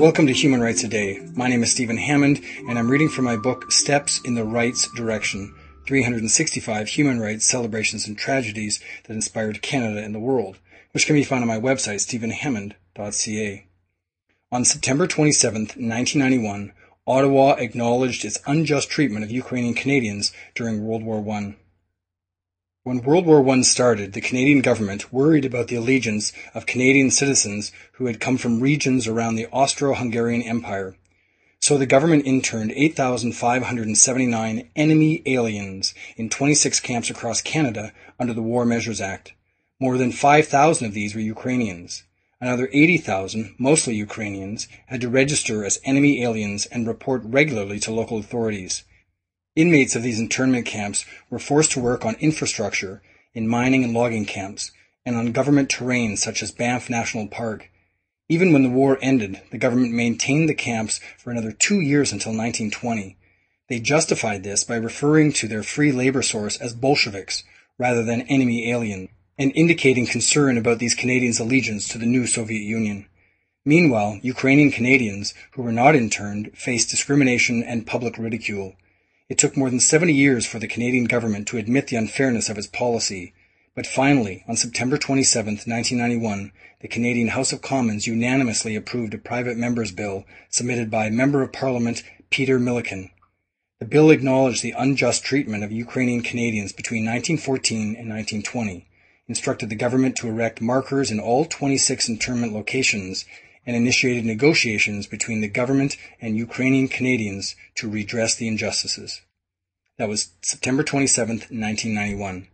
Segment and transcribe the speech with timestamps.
[0.00, 1.20] Welcome to Human Rights A Day.
[1.34, 4.88] My name is Stephen Hammond, and I'm reading from my book Steps in the Rights
[4.96, 5.54] Direction
[5.86, 10.56] 365 Human Rights Celebrations and Tragedies that Inspired Canada and the World,
[10.92, 13.66] which can be found on my website, stephenhammond.ca.
[14.50, 16.72] On September 27, 1991,
[17.06, 21.56] Ottawa acknowledged its unjust treatment of Ukrainian Canadians during World War I.
[22.84, 27.70] When World War I started, the Canadian government worried about the allegiance of Canadian citizens
[27.92, 30.96] who had come from regions around the Austro-Hungarian Empire.
[31.60, 38.64] So the government interned 8,579 enemy aliens in 26 camps across Canada under the War
[38.64, 39.32] Measures Act.
[39.78, 42.02] More than 5,000 of these were Ukrainians.
[42.40, 48.18] Another 80,000, mostly Ukrainians, had to register as enemy aliens and report regularly to local
[48.18, 48.82] authorities.
[49.54, 53.02] Inmates of these internment camps were forced to work on infrastructure,
[53.34, 54.72] in mining and logging camps,
[55.04, 57.68] and on government terrain such as Banff National Park.
[58.30, 62.32] Even when the war ended, the government maintained the camps for another two years until
[62.32, 63.18] 1920.
[63.68, 67.44] They justified this by referring to their free labor source as Bolsheviks
[67.76, 72.62] rather than enemy aliens, and indicating concern about these Canadians' allegiance to the new Soviet
[72.62, 73.06] Union.
[73.66, 78.76] Meanwhile, Ukrainian Canadians who were not interned faced discrimination and public ridicule.
[79.32, 82.58] It took more than 70 years for the Canadian government to admit the unfairness of
[82.58, 83.32] its policy,
[83.74, 86.52] but finally, on September 27, 1991,
[86.82, 91.50] the Canadian House of Commons unanimously approved a private member's bill submitted by Member of
[91.50, 93.08] Parliament Peter Milliken.
[93.78, 98.86] The bill acknowledged the unjust treatment of Ukrainian Canadians between 1914 and 1920,
[99.28, 103.24] instructed the government to erect markers in all 26 internment locations,
[103.66, 109.20] and initiated negotiations between the government and Ukrainian Canadians to redress the injustices.
[109.98, 112.48] That was September 27, 1991.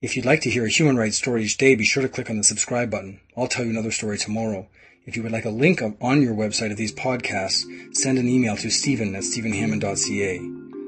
[0.00, 2.30] If you'd like to hear a human rights story each day, be sure to click
[2.30, 3.20] on the subscribe button.
[3.36, 4.68] I'll tell you another story tomorrow.
[5.06, 8.56] If you would like a link on your website of these podcasts, send an email
[8.56, 10.38] to stephen at stephenhammond.ca.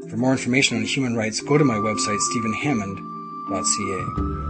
[0.09, 4.45] For more information on human rights, go to my website, stephenhammond.ca.